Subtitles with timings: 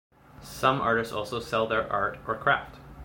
[0.41, 2.77] Some artists also sell their art or craft.